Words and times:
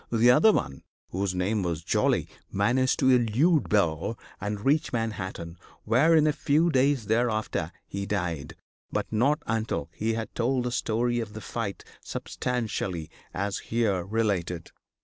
The 0.11 0.31
other 0.31 0.51
one, 0.51 0.81
whose 1.11 1.35
name 1.35 1.61
was 1.61 1.83
Jolly, 1.83 2.27
managed 2.51 2.97
to 2.97 3.11
elude 3.11 3.69
Bill 3.69 4.17
and 4.39 4.65
reach 4.65 4.91
Manhattan, 4.91 5.59
where, 5.83 6.15
in 6.15 6.25
a 6.25 6.33
few 6.33 6.71
days 6.71 7.05
thereafter, 7.05 7.71
he 7.85 8.07
died, 8.07 8.55
but 8.91 9.13
not 9.13 9.37
until 9.45 9.91
he 9.93 10.15
had 10.15 10.33
told 10.33 10.63
the 10.63 10.71
story 10.71 11.19
of 11.19 11.33
the 11.33 11.39
fight 11.41 11.83
substantially 12.03 13.11
as 13.31 13.59
here 13.69 14.03
related. 14.03 14.71